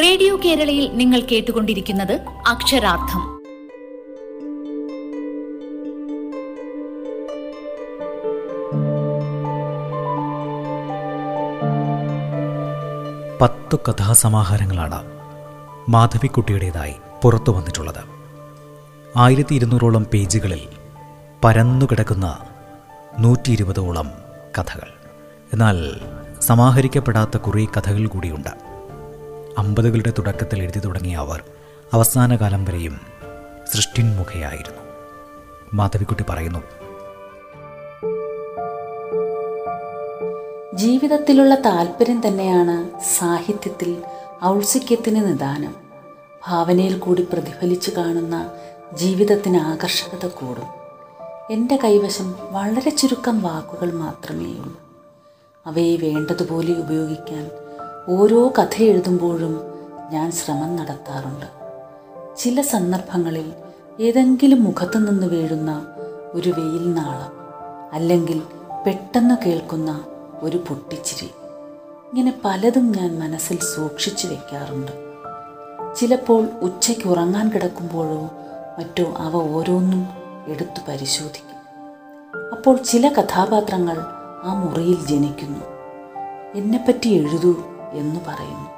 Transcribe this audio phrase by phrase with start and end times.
[0.00, 3.36] Radio കേരളയിൽ നിങ്ങൾ കേട്ടുകൊണ്ടിരിക്കുന്നത് അക്ഷരാർത്ഥം.
[13.40, 15.02] പത്ത് കഥാസമാഹാരങ്ങളാണ്
[15.88, 18.04] മാധവിക്കുട്ടിയുടേതായി പുറത്തു വന്നിട്ടുള്ളത്.
[19.16, 20.68] ആയിരത്തി ഇരുന്നൂറോളം പേജുകളിൽ
[21.44, 22.38] പരന്നുകിടക്കുന്ന
[23.18, 24.10] നൂറ്റി ഇരുപതോളം
[24.58, 24.88] കഥകൾ.
[25.52, 26.00] എന്നാൽ
[26.40, 28.75] സമാഹരിക്കപ്പെടാത്ത കുറേ കഥകൾ കൂടിയുണ്ട്.
[29.58, 31.42] അമ്പതുകളുടെ തുടക്കത്തിൽ എഴുതി തുടങ്ങിയ അവർ
[31.92, 33.00] അവസാന കാലം വരെയും
[33.72, 34.82] സൃഷ്ടിന്മുഖയായിരുന്നു
[35.74, 36.58] മാധവിക്കുട്ടി പറയുന്നു
[40.76, 44.02] ജീവിതത്തിലുള്ള താല്പര്യം തന്നെയാണ് സാഹിത്യത്തിൽ
[44.44, 45.74] ഔത്സുക്യത്തിന് നിദാനം.
[46.48, 48.50] ഭാവനയിൽ കൂടി പ്രതിഫലിച്ചു കാണുന്ന
[48.92, 50.68] ജീവിതത്തിന് ആകർഷകത കൂടും.
[51.50, 54.80] എന്റെ കൈവശം വളരെ ചുരുക്കം വാക്കുകൾ മാത്രമേ ഉള്ളൂ
[55.66, 57.50] അവയെ വേണ്ടതുപോലെ ഉപയോഗിക്കാൻ
[58.08, 59.60] ഓരോ കഥ എഴുതുമ്പോഴും
[60.12, 61.46] ഞാൻ ശ്രമം നടത്താറുണ്ട്.
[62.36, 63.52] ചില സന്ദർഭങ്ങളിൽ
[64.00, 65.86] ഏതെങ്കിലും മുഖത്തു നിന്ന് വീഴുന്ന
[66.32, 67.32] ഒരു വെയിൽ നാളം
[67.92, 68.42] അല്ലെങ്കിൽ
[68.86, 70.04] പെട്ടെന്ന് കേൾക്കുന്ന
[70.42, 71.30] ഒരു പൊട്ടിച്ചിരി
[72.08, 74.92] ഇങ്ങനെ പലതും ഞാൻ മനസ്സിൽ സൂക്ഷിച്ചു വെക്കാറുണ്ട്.
[75.96, 78.30] ചിലപ്പോൾ ഉച്ചയ്ക്ക് ഉറങ്ങാൻ കിടക്കുമ്പോഴോ
[78.78, 80.06] മറ്റോ അവ ഓരോന്നും
[80.48, 81.60] എടുത്തു പരിശോധിക്കും.
[82.52, 83.98] അപ്പോൾ ചില കഥാപാത്രങ്ങൾ
[84.44, 85.64] ആ മുറിയിൽ ജനിക്കുന്നു.
[86.54, 87.75] എന്നെപ്പറ്റി എഴുതൂ.
[87.96, 88.70] എന്ന് പറയുന്നു.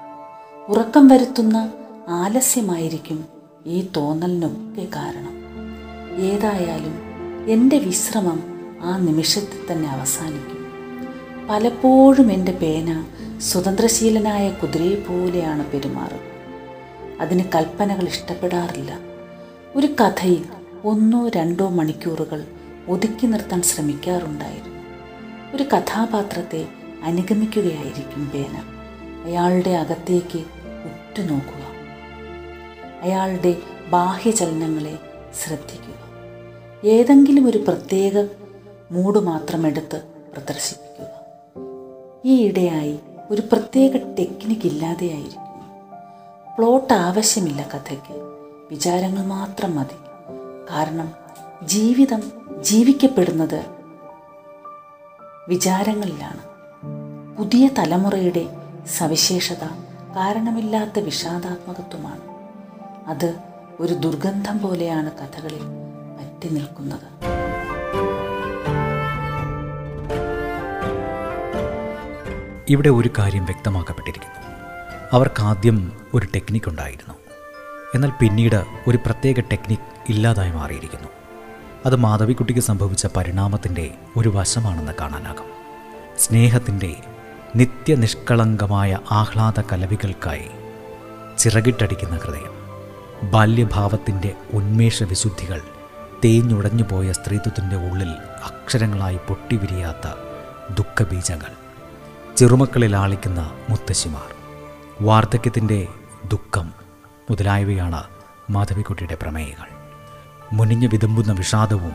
[0.69, 1.73] ഉറക്കം വരുത്തുന്ന
[2.09, 3.25] ആലസ്യമായിരിക്കും
[3.67, 5.39] ഈ തോന്നലിനൊക്കെ കാരണം.
[6.23, 6.99] ഏതായാലും
[7.49, 8.43] എന്റെ വിശ്രമം
[8.83, 10.59] ആ നിമിഷത്തിൽ തന്നെ അവസാനിക്കും.
[11.51, 13.05] പലപ്പോഴും എന്റെ പേന
[13.39, 16.29] സ്വതന്ത്രശീലനായ കുതിരയെ പോലെയാണ് പെരുമാറുക
[17.21, 18.99] അതിന് കൽപ്പനകൾ ഇഷ്ടപ്പെടാറില്ല.
[19.77, 20.45] ഒരു കഥയിൽ
[20.85, 22.45] ഒന്നോ രണ്ടോ മണിക്കൂറുകൾ
[22.89, 24.79] ഒതുക്കി നിർത്താൻ ശ്രമിക്കാറുണ്ടായിരുന്നു.
[25.57, 26.69] ഒരു കഥാപാത്രത്തെ
[27.05, 28.78] അനുഗമിക്കുകയായിരിക്കും പേന.
[29.25, 30.39] അയാളുടെ അകത്തേക്ക്
[30.85, 31.69] ഉറ്റുനോക്കുക.
[33.03, 33.57] അയാളുടെ
[33.91, 34.99] ബാഹ്യചലനങ്ങളെ
[35.35, 35.99] ശ്രദ്ധിക്കുക.
[36.89, 38.29] ഏതെങ്കിലും ഒരു പ്രത്യേക
[38.91, 41.09] മൂഡ് മാത്രം എടുത്ത് പ്രദർശിപ്പിക്കുക.
[42.25, 42.99] ഈ ഇടയായി
[43.31, 45.49] ഒരു പ്രത്യേക ടെക്നിക്ക് ഇല്ലാതെയായിരിക്കും
[46.59, 48.15] പ്ലോട്ട് ആവശ്യമില്ല കഥയ്ക്ക്.
[48.71, 49.97] വിചാരങ്ങൾ മാത്രം മതി.
[50.71, 51.15] കാരണം
[51.63, 52.23] ജീവിതം
[52.61, 53.65] ജീവിക്കപ്പെടുന്നത്
[55.49, 56.41] വിചാരങ്ങളിലാണ്.
[57.37, 58.47] പുതിയ തലമുറയുടെ
[58.97, 59.65] സവിശേഷത
[60.17, 62.21] കാരണമില്ലാത്ത വിഷാദാത്മകത്വമാണ്.
[63.09, 63.39] അത്
[63.81, 65.63] ഒരു ദുർഗന്ധം പോലെയാണ് കഥകളിൽ
[66.19, 67.29] പറ്റി നിൽക്കുന്നത്.
[72.69, 74.39] ഇവിടെ ഒരു കാര്യം വ്യക്തമാക്കപ്പെട്ടിരിക്കുന്നു.
[75.13, 77.15] അവർക്കാദ്യം ഒരു ടെക്നിക് ഉണ്ടായിരുന്നു.
[77.95, 79.79] എന്നാൽ പിന്നീട് ഒരു പ്രത്യേക ടെക്നിക്
[80.09, 81.09] ഇല്ലാതായി മാറിയിരിക്കുന്നു.
[81.87, 85.45] അത് മാധവിക്കുട്ടിക്ക് സംഭവിച്ച പരിണാമത്തിന്റെ ഒരു വശമാണെന്ന് കാണാനാകും.
[86.19, 86.97] സ്നേഹത്തിന്റെ
[87.57, 90.51] നിത്യനിഷ്കളങ്കമായ ആഹ്ലാദ കലവികൾക്കായി
[91.39, 92.55] ചിറകിട്ടടിക്കുന്ന ഹൃദയം
[93.31, 95.61] ബാല്യഭാവത്തിന്റെ ഉന്മേഷ വിശുദ്ധികൾ
[96.25, 98.09] തേഞ്ഞുടഞ്ഞു പോയ സ്ത്രീത്വത്തിന്റെ ഉള്ളിൽ
[98.45, 100.09] അക്ഷരങ്ങളായി പൊട്ടിവിരിയാത്ത
[100.75, 101.53] ദുഃഖബീജങ്ങൾ
[102.37, 104.35] ചെറുമക്കളിൽ ആളിക്കുന്ന മുത്തശ്ശിമാർ
[105.01, 105.89] വാർദ്ധക്യത്തിന്റെ
[106.29, 106.73] ദുഃഖം
[107.31, 108.05] മുതലായവയാണ്
[108.51, 109.69] മാധവിക്കുട്ടിയുടെ പ്രമേയങ്ങൾ.
[110.53, 111.93] മുനിഞ്ഞു വിതുമ്പുന്ന വിഷാദവും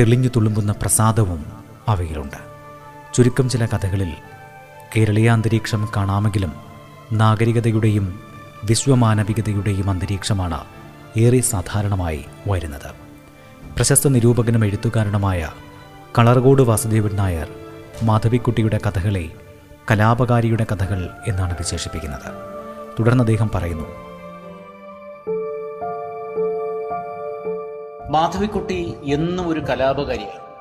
[0.00, 1.46] തെളിഞ്ഞു തുളുമ്പുന്ന പ്രസാദവും
[1.88, 2.51] അവയിലുണ്ട്.
[3.14, 4.12] ചുരുക്കം ചില കഥകളിൽ
[4.96, 6.52] കേരളീയാന്തരീക്ഷം കാണാമെങ്കിലും
[7.12, 8.20] നാഗരികതയുടെയും
[8.64, 10.64] വിശ്വമാനവികതയുടെയും അന്തരീക്ഷമാണ്
[11.16, 12.90] ഏറെ സാധാരണമായി വരുന്നത്.
[13.76, 15.50] പ്രശസ്ത നിരൂപകനും എഴുത്തുകാരനുമായ
[16.18, 17.48] കളർകോട് വാസുദേവൻ നായർ
[18.02, 19.30] മാധവിക്കുട്ടിയുടെ കഥകളെ
[19.90, 22.32] കലാപകാരിയുടെ കഥകൾ എന്നാണ് വിശേഷിപ്പിക്കുന്നത്.
[22.98, 23.86] തുടർന്ന് അദ്ദേഹം പറയുന്നു.
[28.10, 30.51] മാധവിക്കുട്ടി എന്നും ഒരു കലാപകാരിയാണ്.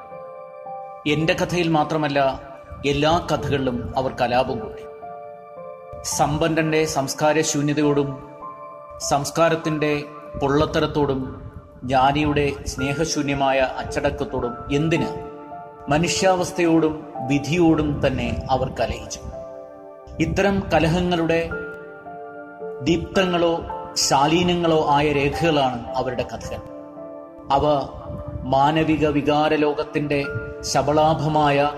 [1.08, 2.42] എന്റെ കഥയിൽ മാത്രമല്ല
[2.86, 4.84] എല്ലാ കഥകളിലും അവർ കലാപം കൂട്ടി.
[6.04, 8.30] സമ്പന്നന്റെ സംസ്കാര ശൂന്യതയോടും
[9.10, 10.04] സംസ്കാരത്തിന്റെ
[10.42, 11.52] പൊള്ളത്തരത്തോടും
[11.84, 15.08] ജ്ഞാനിയുടെ സ്നേഹശൂന്യമായ അച്ചടക്കത്തോടും എന്തിന്
[15.90, 19.20] മനുഷ്യാവസ്ഥയോടും വിധിയോടും തന്നെ അവർ കലഹിച്ചു.
[20.20, 21.50] ഇത്തരം കലഹങ്ങളുടെ
[22.84, 23.60] ദീപ്തങ്ങളോ
[23.96, 26.60] ശാലീനങ്ങളോ ആയ രേഖകളാണ് അവരുടെ കഥകൾ.
[27.52, 27.88] അവ
[28.42, 29.56] മാനവിക വികാര
[30.62, 31.70] ശബളാഭമായ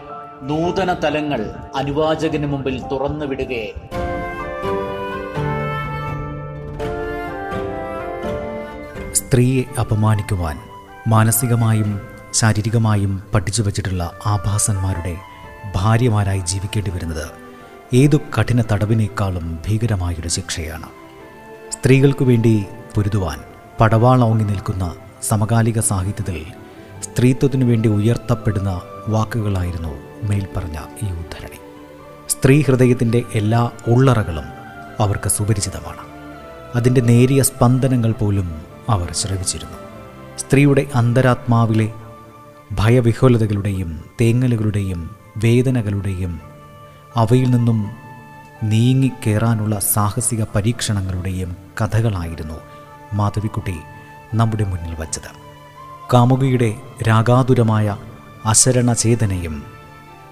[0.41, 4.13] നൂതന തലങ്ങൾ അനുവാചകന് മുമ്പിൽ തുറന്നു വിടുകയായിരുന്നു
[9.13, 10.59] സ്ത്രീയെ അപമാനിക്കുവാൻ
[11.07, 12.01] മാനസികമായും
[12.33, 15.15] ശാരീരികമായും പഠിച്ചു വച്ചിട്ടുള്ള ആഭാസന്മാരുടെ
[15.75, 17.27] ഭാര്യമാരായി ജീവിക്കേണ്ടി വരുന്നത്
[17.93, 20.85] ഏതു കഠിന തടവിനേക്കാളും ഭീകരമായൊരു ശിക്ഷയാണ്.
[21.71, 22.65] സ്ത്രീകൾക്കു വേണ്ടി
[22.95, 23.39] പൊരുതുവാൻ
[23.81, 26.62] പടവാളോങ്ങി നിൽക്കുന്ന സമകാലിക സാഹിത്യത്തിൽ
[27.13, 29.89] സ്ത്രീത്വത്തിനു വേണ്ടി ഉയർത്തപ്പെടുന്ന വാക്കുകളായിരുന്നു
[30.23, 31.59] മേൽപ്പറഞ്ഞ ഈ ഉദ്ധരണി.
[32.29, 34.43] സ്ത്രീ ഹൃദയത്തിന്റെ എല്ലാ ഉള്ളറകളും
[34.99, 35.97] അവർക്ക് സുപരിചിതമാണ്.
[36.75, 39.77] അതിന്റെ നേരിയ സ്പന്ദനങ്ങൾ പോലും അവർ ശ്രവിച്ചിരുന്നു.
[40.37, 41.93] സ്ത്രീയുടെ അന്തരാത്മാവിലെ
[42.71, 46.41] ഭയവിഹ്വലതകളുടെയും തേങ്ങലുകളുടെയും വേദനകളുടെയും
[47.15, 47.91] അവയിൽ നിന്നും
[48.63, 52.59] നീങ്ങിക്കേറാനുള്ള സാഹസിക പരീക്ഷണങ്ങളുടെയും കഥകളായിരുന്നു
[53.13, 53.75] മാധവിക്കുട്ടി
[54.33, 55.42] നമ്മുടെ മുന്നിൽ വച്ചത്.
[56.13, 56.75] കാമുകിയുടെ
[57.07, 57.87] രാഗാതുരമായ
[58.45, 59.55] അശരണചേതനയും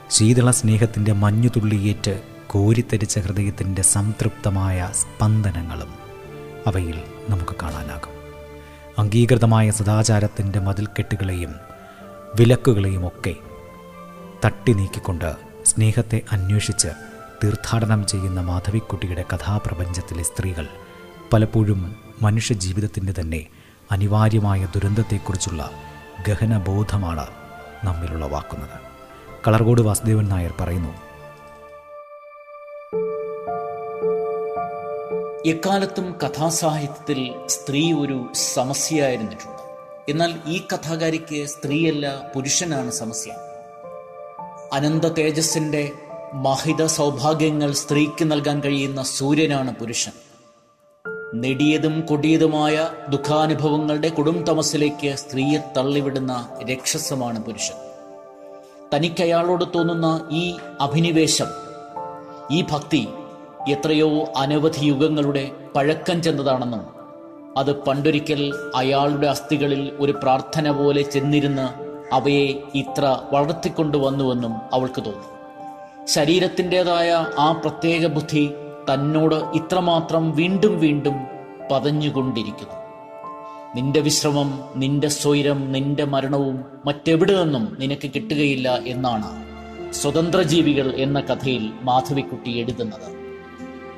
[0.10, 5.92] ശീതള സ്നേഹത്തിന്റെ മഞ്ഞുതുള്ളിയേറ്റ് കോരിത്തരിച്ച ഹൃദയത്തിന്റെ സംതൃപ്തമായ സ്പന്ദനങ്ങളും
[6.68, 6.98] അവയിൽ
[7.30, 8.14] നമുക്ക് കാണാനാകും.
[8.98, 11.54] അംഗീകൃതമായ സദാചാരത്തിന്റെ മതിൽക്കെട്ടുകളെയും
[12.36, 13.34] വിലക്കുകളെയും ഒക്കെ
[14.44, 15.30] തട്ടി നീക്കിക്കൊണ്ട്
[15.66, 16.92] സ്നേഹത്തെ അന്വേഷിച്ച്
[17.44, 20.68] തീർത്ഥാടനം ചെയ്യുന്ന മാധവിക്കുട്ടിയുടെ കഥാപ്രപഞ്ചത്തിലെ സ്ത്രീകൾ
[21.34, 21.82] പലപ്പോഴും
[22.22, 23.42] മനുഷ്യജീവിതത്തിന്റെ തന്നെ
[23.92, 25.72] അനിവാര്യമായ ദുരന്തത്തെക്കുറിച്ചുള്ള
[26.28, 27.28] ഗഹനബോധമാണ്
[27.84, 28.80] നമ്മിലുളവാക്കുന്നത്.
[29.48, 31.12] കളർകോട് വാസുദേവൻ നായർ പറയുന്നു
[35.46, 39.62] എക്കാലത്തും കഥാസാഹിത്യത്തിൽ സ്ത്രീ ഒരു സമസ്യയായിരുന്നിട്ടുണ്ട്.
[40.12, 43.32] എന്നാൽ ഈ കഥാകാരിക്ക് സ്ത്രീയല്ല പുരുഷനാണ് സമസ്യ.
[44.74, 45.92] അനന്ത തേജസ്സിന്റെ
[46.34, 50.31] മഹിത സൗഭാഗ്യങ്ങൾ സ്ത്രീക്ക് നൽകാൻ കഴിയുന്ന സൂര്യനാണ് പുരുഷൻ.
[51.34, 57.74] നെടിയതും കൊടിയതുമായ ദുഃഖാനുഭവങ്ങളുടെ കൊടും തമസിലേക്ക് സ്ത്രീയെ തള്ളിവിടുന്ന രക്ഷസമാണ് പുരുഷൻ.
[58.94, 61.46] തനിക്ക് അയാളോട് തോന്നുന്ന ഈ അഭിനിവേശം
[62.52, 63.08] ഈ ഭക്തി
[63.70, 66.86] എത്രയോ അനവധി യുഗങ്ങളുടെ പഴക്കം ചെന്നതാണെന്നും
[67.58, 71.68] അത് പണ്ടൊരിക്കൽ അയാളുടെ അസ്ഥികളിൽ ഒരു പ്രാർത്ഥന പോലെ ചെന്നിരുന്ന്
[72.14, 75.26] അവയെ ഇത്ര വളർത്തിക്കൊണ്ടുവന്നുവെന്നും അവൾക്ക് തോന്നി.
[76.06, 78.52] ശരീരത്തിന്റെതായ ആ പ്രത്യേക ബുദ്ധി
[78.90, 81.14] തന്നോട് ഇത്രമാത്രം വീണ്ടും വീണ്ടും
[81.72, 82.74] പതഞ്ഞുകൊണ്ടിരിക്കുന്നു.
[83.76, 89.44] നിന്റെ വിശ്രമം നിന്റെ സ്വൈരം നിന്റെ മരണവും മറ്റെവിടെ നിന്നും നിനക്ക് കിട്ടുകയില്ല എന്നാണ്
[89.94, 93.10] സ്വതന്ത്ര ജീവികൾ എന്ന കഥയിൽ മാധവിക്കുട്ടി എഴുതുന്നത്.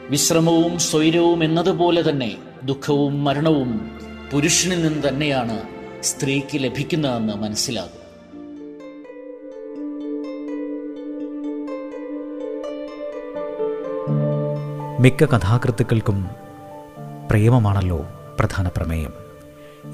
[0.09, 3.91] വിശ്രമവും സ്വൈരവും എന്നതുപോലെ തന്നെ ദുഃഖവും മരണവും
[4.31, 5.63] പുരുഷനിൽ നിന്ന് തന്നെയാണ്
[6.01, 8.02] സ്ത്രീക്ക് ലഭിക്കുന്നതെന്ന് മനസ്സിലാകും.
[15.03, 16.29] മിക്ക കഥാകൃത്തുക്കൾക്കും
[17.29, 18.05] പ്രേമമാണല്ലോ
[18.39, 19.13] പ്രധാന പ്രമേയം.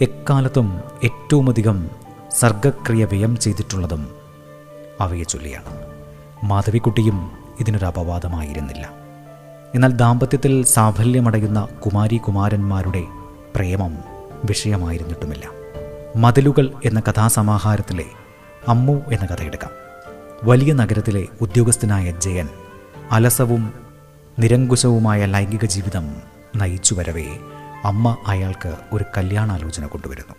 [0.02, 1.90] എക്കാലത്തും ഏറ്റവുമധികം
[2.32, 4.10] സർഗക്രിയ വ്യയം ചെയ്തിട്ടുള്ളതും
[5.02, 5.66] അവയെ ചൊല്ലിയാണ്.
[6.44, 8.90] മാധവിക്കുട്ടിയും ഇതിനൊരു അപവാദമായിരുന്നില്ല.
[9.76, 13.04] എന്നാൽ ദാമ്പത്യത്തിൽ സാഫല്യമടയുന്ന കുമാരി കുമാരന്മാരുടെ
[13.56, 13.98] പ്രേമം
[14.46, 15.46] വിഷയമായിരുന്നിട്ടുമില്ല.
[16.16, 18.06] മതിലുകൾ എന്ന കഥാസമാഹാരത്തിലെ
[18.68, 19.72] അമ്മു എന്ന കഥയെടുക്കാം.
[20.44, 22.48] വലിയ നഗരത്തിലെ ഉദ്യോഗസ്ഥനായ ജയൻ
[23.12, 23.89] അലസവും
[24.40, 26.16] നിരങ്കുശവുമായ ലൈംഗിക ജീവിതം
[26.56, 27.38] നയിച്ചു വരവേ
[27.84, 30.36] അമ്മ അയാൾക്ക് ഒരു കല്യാണാലോചന കൊണ്ടുവരുന്നു.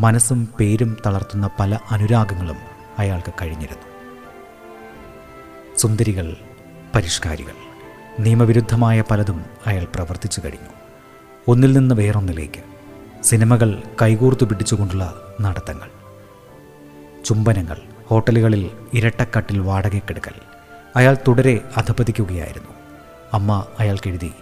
[0.00, 2.56] മനസ്സും പേരും തളർത്തുന്ന പല അനുരാഗങ്ങളും
[2.98, 3.82] അയാൾക്ക് കഴിഞ്ഞിരുന്നു.
[5.76, 6.36] സുന്ദരികൾ
[6.94, 7.52] പരിഷ്കാരികൾ
[8.18, 10.70] നിയമവിരുദ്ധമായ പലതും അയാൾ പ്രവർത്തിച്ചു കഴിഞ്ഞു.
[11.48, 12.62] ഒന്നിൽ നിന്ന് വേറൊന്നിലേക്ക്.
[13.24, 15.90] സിനിമകൾ കൈകൂർത്തു പിടിച്ചുകൊണ്ടുള്ള നടത്തങ്ങൾ.
[17.24, 17.76] ചുംബനങ്ങൾ
[18.06, 20.34] ഹോട്ടലുകളിൽ ഇരട്ടക്കട്ടിൽ വാടകയ്ക്കെടുക്കൽ.
[20.96, 22.73] അയാൾ തുടരെ അധപതിക്കുകയായിരുന്നു.
[23.34, 24.32] അമ്മ അയാൾക്കെഴുതി.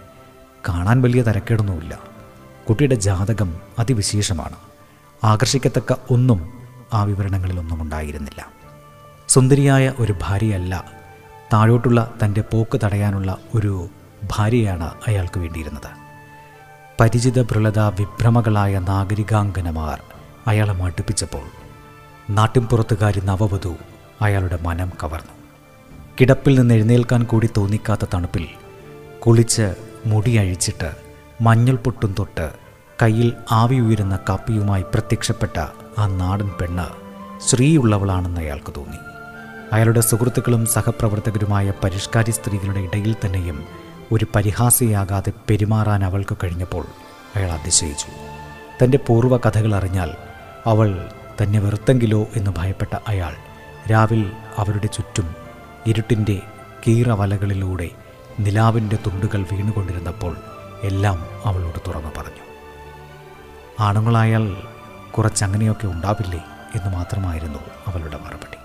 [0.69, 1.99] കാണാൻ വലിയ തരക്കേടൊന്നുമില്ല.
[2.69, 4.55] കുട്ടിയുടെ ജാതകം അതിവിശേഷമാണ്.
[5.23, 6.53] ആകർഷിക്കത്തക്ക ഒന്നും
[6.93, 8.47] ആ വിവരണങ്ങളിലൊന്നും ഉണ്ടായിരുന്നില്ല
[9.27, 10.85] സുന്ദരിയായ ഒരു ഭാര്യയല്ല.
[11.53, 13.87] താഴോട്ടുള്ള തന്റെ പോക്ക് തടയാനുള്ള ഒരു
[14.31, 15.89] ഭാര്യയാണ് അയാൾക്ക് വേണ്ടിയിരുന്നത്.
[16.99, 20.01] പരിചിത ഭ്രളത വിഭ്രമകളായ നാഗരികാംഗനമാർ
[20.47, 21.47] അയാളെ മടുപ്പിച്ചപ്പോൾ
[22.29, 23.75] നാട്ടിൻപുറത്തുകാരി നവവധു
[24.21, 25.31] അയാളുടെ മനം കവർന്നു.
[26.21, 28.47] കിടപ്പിൽ നിന്ന് എഴുന്നേൽക്കാൻ കൂടി തോന്നിക്കാത്ത തണുപ്പിൽ
[29.25, 29.75] കുളിച്ച്
[30.05, 30.91] മുടി അഴിച്ചിട്ട്
[31.41, 32.51] മഞ്ഞൾ പൊട്ടും തൊട്ട്
[33.01, 35.59] കയ്യിൽ ആവി ഉയരുന്ന കാപ്പിയുമായി പ്രത്യക്ഷപ്പെട്ട
[35.97, 36.87] ആ നാടൻ പെണ്ണ്
[37.39, 38.97] സ്ത്രീയുള്ളവളാണെന്ന് അയാൾക്ക് തോന്നി.
[39.73, 43.65] അയാളുടെ സുഹൃത്തുക്കളും സഹപ്രവർത്തകരുമായ പരിഷ്കാരി സ്ത്രീകളുടെ ഇടയിൽ തന്നെയും
[44.11, 46.85] ഒരു പരിഹാസിയാകാതെ പെരുമാറാൻ അവൾക്ക് കഴിഞ്ഞപ്പോൾ
[47.35, 48.07] അയാൾ അതിശയിച്ചു.
[48.83, 50.11] തന്റെ പൂർവ കഥകൾ അറിഞ്ഞാൽ
[50.65, 51.09] അവൾ
[51.41, 53.33] തന്നെ വെറുത്തെങ്കിലോ എന്ന് ഭയപ്പെട്ട അയാൾ
[53.91, 55.35] രാവിൽ അവരുടെ ചുറ്റും
[55.87, 56.41] ഇരുട്ടിന്റെ
[56.87, 57.89] കീറവലകളിലൂടെ
[58.39, 60.37] നിലാവിന്റെ തുണ്ടുകൾ വീണുകൊണ്ടിരുന്നപ്പോൾ
[60.83, 62.43] എല്ലാം അവളോട് തുറന്നു പറഞ്ഞു.
[63.79, 64.57] ആണുങ്ങളായാൽ
[65.11, 66.43] കുറച്ചങ്ങനെയൊക്കെ ഉണ്ടാവില്ലേ
[66.75, 68.57] എന്ന് മാത്രമായിരുന്നു അവളുടെ മറുപടി.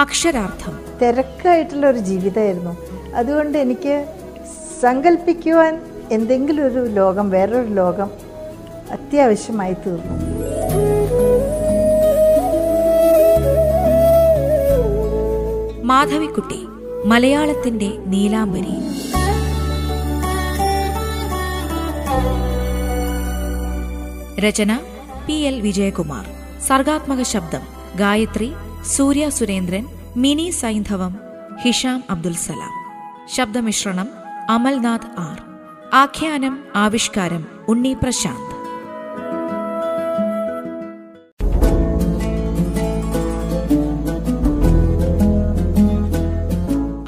[0.00, 0.78] അക്ഷരാർത്ഥം.
[1.02, 2.76] തിരക്കായിട്ടുള്ള ഒരു ജീവിതമായിരുന്നു.
[3.14, 4.14] അതുകൊണ്ട് എനിക്ക്
[4.82, 8.10] സങ്കല്പിക്കുവാൻ എന്തെങ്കിലും ഒരു ലോകം വേറൊരു ലോകം
[8.92, 10.25] അത്യാവശ്യമായി തീർന്നു
[15.86, 16.66] മാധവിക്കുട്ടി
[17.04, 18.74] മലയാളത്തിന്റെ നീലാംബരി.
[24.40, 24.80] രചന
[25.26, 26.26] പി എൽ വിജയകുമാർ.
[26.60, 27.60] സർഗാത്മക ശബ്ദം
[27.96, 28.52] ഗായത്രി
[28.86, 31.16] സൂര്യ സുരേന്ദ്രൻ മിനി സൈന്ധവം
[31.62, 32.72] ഹിഷാം അബ്ദുൽ സലാം.
[33.34, 34.08] ശബ്ദമിശ്രണം
[34.50, 35.42] അമൽനാഥ് ആർ.
[35.94, 38.55] ആഖ്യാനം ആവിഷ്കാരം ഉണ്ണി പ്രശാന്ത്.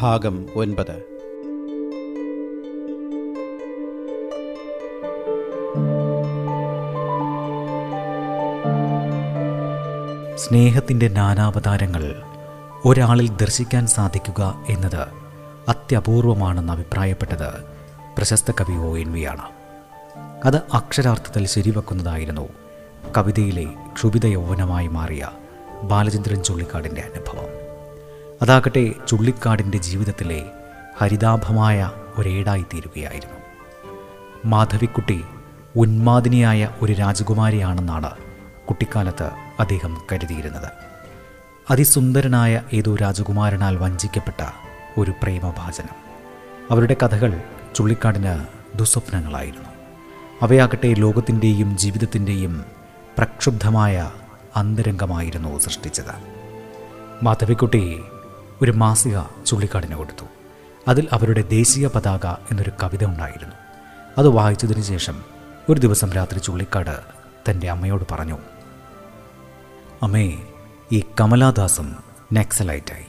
[0.00, 1.16] ഭാഗം ഒൻപത്.
[10.38, 12.22] സ്നേഹത്തിന്റെ നാനാവതാരങ്ങൾ
[12.84, 15.02] ഒരാളിൽ ദർശിക്കാൻ സാധിക്കുക എന്നത്
[15.68, 17.64] അത്യപൂർവമാണെന്ന് അഭിപ്രായപ്പെട്ടത്
[18.16, 18.96] പ്രശസ്ത കവി ഒ.
[18.96, 19.12] എൻ.
[19.12, 19.42] വിയാണ്
[20.44, 22.48] അത് അക്ഷരാർത്ഥത്തിൽ ശരിവെക്കുന്നതായിരുന്നു
[23.16, 25.28] കവിതയിലെ ക്ഷുഭിത യൗവനമായി മാറിയ
[25.82, 27.65] ബാലചന്ദ്രൻ ചുള്ളിക്കാടിന്റെ അനുഭവം.
[28.42, 30.50] അതാകട്ടെ ചുള്ളിക്കാടിന്റെ ജീവിതത്തിലെ
[30.98, 33.38] ഹരിതാഭമായ ഒരേടായിത്തീരുകയായിരുന്നു.
[34.44, 35.24] മാധവിക്കുട്ടി
[35.76, 38.10] ഉന്മാദിനിയായ ഒരു രാജകുമാരിയാണെന്നാണ്
[38.68, 40.70] കുട്ടിക്കാലത്ത് അദ്ദേഹം കരുതിയിരുന്നത്.
[41.70, 44.44] അതിസുന്ദരനായ ഏതോ രാജകുമാരനാൽ വഞ്ചിക്കപ്പെട്ട
[44.98, 45.94] ഒരു പ്രേമഭാചനം
[46.70, 47.40] അവരുടെ കഥകൾ
[47.74, 48.46] ചുള്ളിക്കാടിന്
[48.78, 49.68] ദുസ്വപ്നങ്ങളായിരുന്നു.
[50.42, 52.64] അവയാകട്ടെ ലോകത്തിന്റെയും ജീവിതത്തിന്റെയും
[53.18, 54.10] പ്രക്ഷുബ്ധമായ
[54.56, 56.36] അന്തരംഗമായിരുന്നു സൃഷ്ടിച്ചത്.
[57.24, 58.00] മാധവിക്കുട്ടി
[58.62, 60.26] ഒരു മാസിക ചുള്ളിക്കാടിന് കൊടുത്തു.
[60.88, 63.54] അതിൽ അവരുടെ ദേശീയ പതാക എന്നൊരു കവിത ഉണ്ടായിരുന്നു.
[64.18, 65.22] അത് വായിച്ചതിന് ശേഷം
[65.68, 67.00] ഒരു ദിവസം രാത്രി ചുള്ളിക്കാട്
[67.50, 68.38] തന്റെ അമ്മയോട് പറഞ്ഞു
[70.02, 70.38] അമ്മേ
[70.92, 71.96] ഈ കമലാദാസും
[72.32, 73.06] നക്സലൈറ്റായി.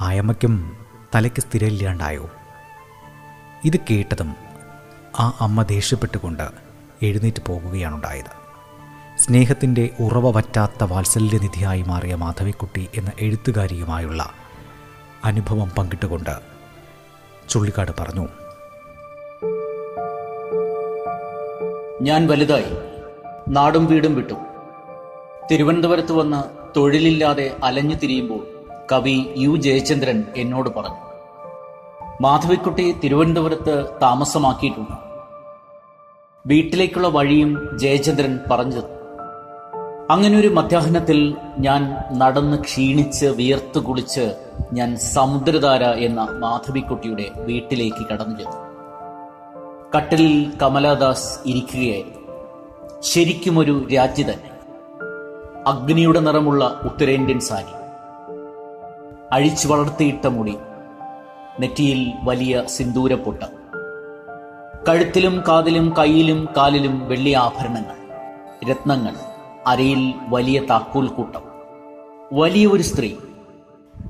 [0.00, 0.76] ആയമ്മയ്ക്കും
[1.14, 2.30] തലയ്ക്ക് സ്ഥിരമില്ലാണ്ടായോ?
[3.64, 4.36] ഇത് കേട്ടതും
[5.20, 6.48] ആ അമ്മ ദേഷ്യപ്പെട്ടുകൊണ്ട്
[7.02, 8.44] എഴുന്നേറ്റ് പോകുകയാണുണ്ടായത്.
[9.18, 14.32] സ്നേഹത്തിന്റെ ഉറവ വറ്റാത്ത വാത്സല്യനിധിയായി മാറിയ മാധവിക്കുട്ടി എന്ന എഴുത്തുകാരിയുമായുള്ള
[15.24, 16.30] അനുഭവം പങ്കിട്ടുകൊണ്ട്
[17.48, 18.28] ചുള്ളിക്കാട് പറഞ്ഞു.
[22.02, 22.64] ഞാൻ വലുതായി.
[23.48, 24.34] നാടും വീടും വിട്ടു.
[25.50, 28.46] തിരുവനന്തപുരത്ത് വന്ന് തൊഴിലില്ലാതെ അലഞ്ഞു തിരിയുമ്പോൾ
[28.92, 30.96] കവി യു ജയചന്ദ്രൻ എന്നോട് പറഞ്ഞു
[32.20, 34.92] മാധവിക്കുട്ടി തിരുവനന്തപുരത്ത് താമസമാക്കിയിട്ടുണ്ട്.
[36.46, 38.93] വീട്ടിലേക്കുള്ള വഴിയും ജയചന്ദ്രൻ പറഞ്ഞു.
[40.10, 44.34] അങ്ങനെ ഒരു മധ്യാഹ്നത്തിൽ ഞാൻ നടന്ന് ക്ഷീണിച്ച് വിയർത്ത് കുളിച്ച്
[44.72, 48.56] ഞാൻ സമുദ്രധാര എന്ന മാധവിക്കുട്ടിയുടെ വീട്ടിലേക്ക് കടന്നു ചെന്നു.
[49.96, 52.18] കട്ടിലിൽ കമലാദാസ് ഇരിക്കുകയായിരുന്നു.
[53.02, 54.50] ശരിക്കും ഒരു രാജ്യ തന്നെ.
[55.66, 57.74] അഗ്നിയുടെ നിറമുള്ള ഉത്തരേന്ത്യൻ സാരി.
[59.32, 60.56] അഴിച്ചു വളർത്തിയിട്ട മുടി.
[61.60, 63.42] നെറ്റിയിൽ വലിയ സിന്ദൂരപ്പൊട്ട.
[64.88, 67.96] കഴുത്തിലും കാതിലും കയ്യിലും കാലിലും വെള്ളി ആഭരണങ്ങൾ
[68.70, 69.33] രത്നങ്ങൾ.
[69.66, 71.40] അരയിൽ വലിയ താക്കോൽ കൂട്ടം.
[72.32, 73.12] വലിയ ഒരു സ്ത്രീ.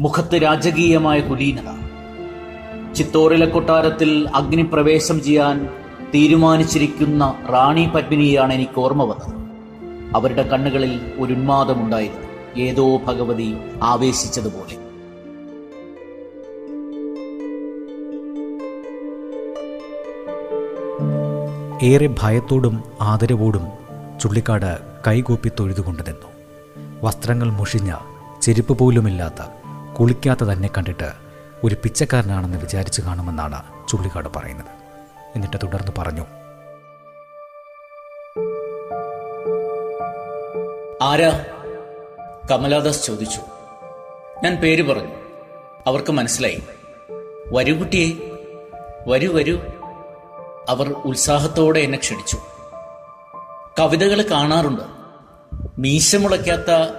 [0.00, 1.84] മുഖത്ത് രാജകീയമായ കുലീനത.
[2.94, 5.68] ചിത്തോറിലെ കൊട്ടാരത്തിൽ അഗ്നിപ്രവേശം ചെയ്യാൻ
[6.14, 9.44] തീരുമാനിച്ചിരിക്കുന്ന റാണി പത്മിനിയാണ് എനിക്ക് ഓർമ്മ വന്നത്.
[10.16, 14.84] അവരുടെ കണ്ണുകളിൽ ഒരു ഉന്മാദമുണ്ടായിരുന്നു ഏതോ ഭഗവതി ആവേശിച്ചതുപോലെ.
[21.86, 23.66] ഏറെ ഭയത്തോടും ആദരവോടും
[24.20, 26.26] ചുള്ളിക്കാട് കൈകൂപ്പി തൊഴുതുകൊണ്ട് നിന്നു.
[27.02, 27.96] വസ്ത്രങ്ങൾ മുഷിഞ്ഞ
[28.42, 29.46] ചെരുപ്പ് പോലുമില്ലാത്ത
[30.00, 31.12] കുളിക്കാത്ത തന്നെ കണ്ടിട്ട്
[31.64, 34.66] ഒരു പിച്ചക്കാരനാണെന്ന് വിചാരിച്ചു കാണുമെന്നാണ് ചുള്ളിക്കാട് പറയുന്നത്.
[35.34, 36.22] എന്നിട്ട് തുടർന്ന് പറഞ്ഞു.
[41.02, 41.44] ആരാ?
[42.50, 43.40] കമലാദാസ് ചോദിച്ചു.
[44.44, 45.14] ഞാൻ പേര് പറഞ്ഞു.
[45.86, 46.62] അവർക്ക് മനസ്സിലായി.
[47.52, 48.12] വരൂ കുട്ടിയെ.
[49.08, 49.58] വരൂ വരൂ.
[50.68, 52.38] അവർ ഉത്സാഹത്തോടെ എന്നെ ക്ഷണിച്ചു.
[53.78, 54.82] കവിതകൾ കാണാറുണ്ട്.
[55.78, 56.90] മീശ മുളയ്ക്കാത്ത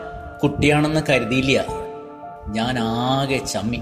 [0.44, 1.66] കുട്ടിയാണെന്ന് കരുതിയില്ല.
[2.48, 3.82] ഞാൻ ആകെ ചമ്മി.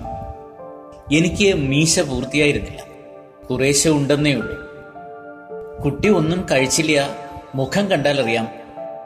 [1.14, 2.82] എനിക്ക് മീശ പൂർത്തിയായിരുന്നില്ല.
[3.50, 4.68] കുറേശ്ശെ ഉണ്ടെന്നേ ഉള്ളൂ.
[5.84, 7.10] കുട്ടി ഒന്നും കഴിച്ചില്ല.
[7.56, 8.48] മുഖം കണ്ടാലറിയാം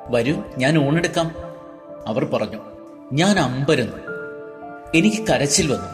[0.08, 1.32] വരൂ ഞാൻ ഊണെടുക്കാം.
[2.08, 2.58] അവർ പറഞ്ഞു
[3.14, 3.98] ഞാൻ അമ്പരന്നു.
[4.96, 5.90] എനിക്ക് കരച്ചിൽ വന്നു.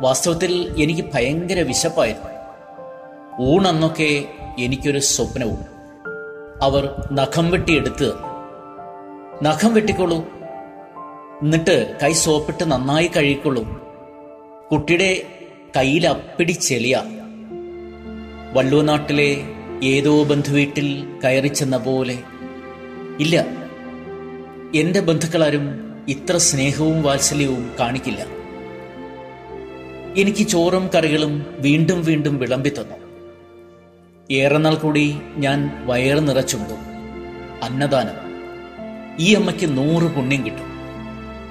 [0.00, 2.28] വാസ്തവത്തിൽ എനിക്ക് ഭയങ്കര വിശപ്പായിരുന്നു.
[3.42, 4.24] ഊണന്നൊക്കെ
[4.58, 5.71] എനിക്കൊരു സ്വപ്നവും
[6.62, 8.12] അവർ നഖം വെട്ടിയെടുത്ത്.
[9.42, 10.16] നഖം വെട്ടിക്കോളൂ
[11.42, 13.64] എന്നിട്ട് കൈ സോപ്പിട്ട് നന്നായി കഴുകിക്കൊള്ളൂ.
[14.72, 15.22] കുട്ടിയുടെ
[15.76, 17.02] കയ്യിൽ അപ്പിടി ചെളിയ.
[18.52, 19.36] വള്ളുവനാട്ടിലെ
[19.84, 22.18] ഏതോ ബന്ധുവീട്ടിൽ കയറി ചെന്ന പോലെ.
[23.20, 23.46] ഇല്ല
[24.74, 28.26] എന്റെ ബന്ധുക്കളാരും ഇത്ര സ്നേഹവും വാത്സല്യവും കാണിക്കില്ല.
[30.16, 33.01] എനിക്ക് ചോറും കറികളും വീണ്ടും വീണ്ടും വിളമ്പി തന്നു.
[34.30, 36.72] ഏറെ നാൾ കൂടി ഞാൻ വയറ് നിറച്ചുണ്ടു
[37.62, 38.14] അന്നദാനം.
[39.18, 40.72] ഈ അമ്മയ്ക്ക് നൂറ് പുണ്യം കിട്ടും.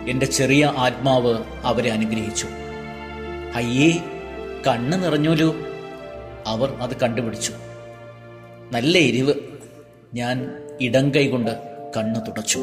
[0.10, 2.48] എന്റെ ചെറിയ ആത്മാവ് അവരെ അനുഗ്രഹിച്ചു.
[3.56, 4.00] അയ്യേ
[4.68, 5.56] കണ്ണ് നിറഞ്ഞോലോ
[6.48, 7.54] അവർ അത് കണ്ടുപിടിച്ചു.
[8.72, 9.34] നല്ല എരിവ്
[10.14, 10.52] ഞാൻ
[10.82, 11.52] ഇടം കൈകൊണ്ട്
[11.98, 12.60] കണ്ണ് തുടച്ചു.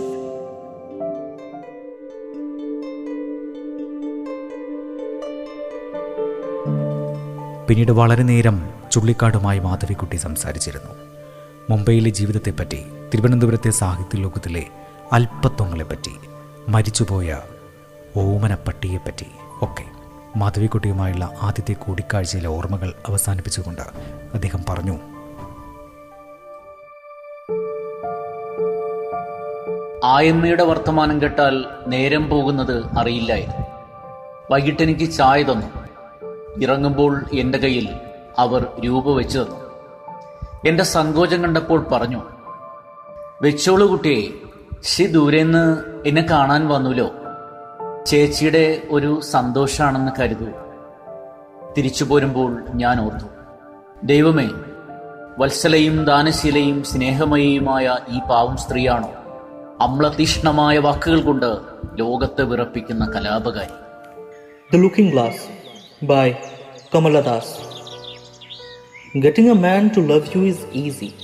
[7.69, 10.95] പിന്നീട് വളരെ നേരം ചുള്ളിക്കാടുമായി മാധവിക്കുട്ടി സംസാരിച്ചിരുന്നു.
[11.71, 12.85] മുംബൈയിലെ ജീവിതത്തെപ്പറ്റി
[13.15, 14.67] തിരുവനന്തപുരത്തെ സാഹിത്യ ലോകത്തിലെ
[15.13, 16.11] അല്പത്വങ്ങളെപ്പറ്റി
[16.69, 17.41] മരിച്ചുപോയ
[18.17, 19.27] ഓമനപ്പട്ടിയെപ്പറ്റി
[19.63, 19.85] ഒക്കെ
[20.37, 23.83] മാധവിക്കുട്ടിയുമായുള്ള ആദ്യത്തെ കൂടിക്കാഴ്ചയിലെ ഓർമ്മകൾ അവസാനിപ്പിച്ചുകൊണ്ട്
[24.35, 24.99] അദ്ദേഹം പറഞ്ഞു.
[30.05, 33.67] ആയമ്മയുടെ വർത്തമാനം കേട്ടാൽ നേരം പോകുന്നത് അറിയില്ലായിരുന്നു.
[34.51, 35.78] വൈകിട്ട് എനിക്ക് ചായ തന്നു.
[36.63, 37.89] ഇറങ്ങുമ്പോൾ എന്റെ കയ്യിൽ
[38.39, 39.57] അവർ രൂപ വെച്ചു തന്നു.
[40.67, 42.23] എന്റെ സങ്കോചം കണ്ടപ്പോൾ പറഞ്ഞു
[43.43, 44.31] വെച്ചോളൂ കുട്ടിയെ
[44.83, 47.11] ശി ദൂരെന്ന് എന്നെ കാണാൻ വന്നുല്ലോ
[48.07, 50.47] ചേച്ചിയുടെ ഒരു സന്തോഷമാണെന്ന് കരുതൂ.
[51.77, 53.27] തിരിച്ചു പോരുമ്പോൾ ഞാൻ ഓർത്തു
[54.05, 54.49] ദൈവമേ
[55.39, 59.11] വത്സലയും ദാനശീലയും സ്നേഹമയുമായ ഈ പാവം സ്ത്രീയാണോ?
[59.81, 61.59] അമ്ലതീഷ്ണമായ വാക്കുകൾ കൊണ്ട്
[61.95, 63.89] ലോകത്തെ വിറപ്പിക്കുന്ന കലാപകാരി.
[64.73, 65.35] The Looking Glass
[66.03, 66.33] by
[66.93, 67.59] Kamala Das.
[69.15, 71.15] Getting a man to love you is easy.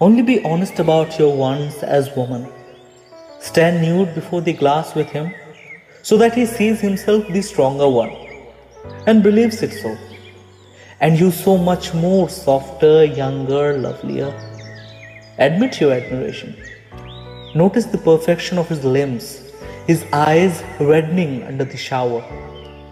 [0.00, 2.48] Only be honest about your wants as woman.
[3.38, 5.32] Stand nude before the glass with him
[6.02, 8.16] so that he sees himself the stronger one
[9.06, 9.96] and believes it so.
[11.00, 14.34] And you so much more softer, younger, lovelier.
[15.38, 16.56] Admit your admiration.
[17.54, 19.52] Notice the perfection of his limbs,
[19.86, 22.24] his eyes reddening under the shower,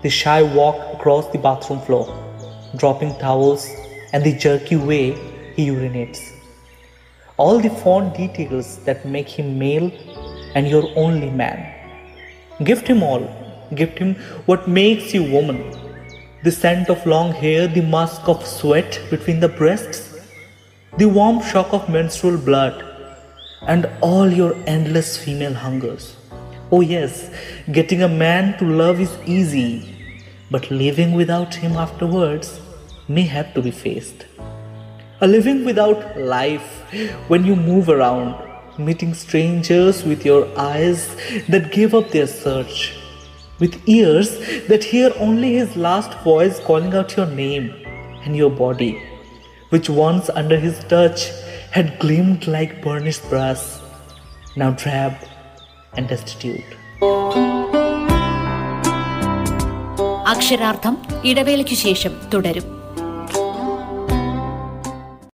[0.02, 2.06] the shy walk across the bathroom floor,
[2.76, 3.68] dropping towels,
[4.12, 5.12] and the jerky way
[5.54, 6.32] he urinates.
[7.36, 9.90] All the fond details that make him male
[10.54, 11.58] and your only man.
[12.64, 13.24] Gift him all.
[13.74, 14.14] Gift him
[14.46, 15.60] what makes you woman.
[16.42, 20.18] The scent of long hair, the musk of sweat between the breasts,
[20.96, 22.84] the warm shock of menstrual blood,
[23.66, 26.16] and all your endless female hungers.
[26.72, 27.30] Oh, yes,
[27.70, 29.94] getting a man to love is easy,
[30.50, 32.58] but living without him afterwards
[33.06, 34.26] may have to be faced.
[35.20, 36.82] A living without life
[37.28, 38.34] when you move around,
[38.78, 41.14] meeting strangers with your eyes
[41.48, 42.96] that give up their search,
[43.60, 47.72] with ears that hear only his last voice calling out your name
[48.24, 49.00] and your body,
[49.68, 51.30] which once under his touch
[51.70, 53.80] had gleamed like burnished brass,
[54.56, 55.16] now drab
[55.98, 56.86] and destitute
[60.28, 62.85] അക്ഷരാർത്ഥം ഇടവേളയ്ക്കു ശേഷം തുടരും.